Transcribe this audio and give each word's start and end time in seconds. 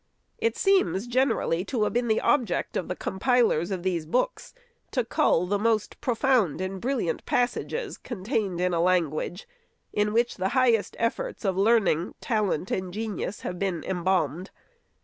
It 0.39 0.57
seems 0.57 1.05
generally 1.05 1.63
to 1.65 1.83
have 1.83 1.93
been 1.93 2.07
the 2.07 2.21
object 2.21 2.75
of 2.75 2.87
the 2.87 2.95
compilers 2.95 3.69
of 3.69 3.83
these 3.83 4.07
books 4.07 4.55
to 4.89 5.05
cull 5.05 5.45
the 5.45 5.59
most 5.59 6.01
profound 6.01 6.59
and 6.59 6.81
brilliant 6.81 7.23
passages, 7.27 7.99
contained 7.99 8.59
in 8.59 8.73
a 8.73 8.81
language, 8.81 9.47
in 9.93 10.11
which 10.11 10.37
the 10.37 10.49
highest 10.57 10.95
efforts 10.97 11.45
of 11.45 11.55
learning, 11.55 12.15
talent, 12.19 12.71
and 12.71 12.91
genius 12.91 13.41
have 13.41 13.59
been 13.59 13.83
em 13.83 14.03
balmed. 14.03 14.49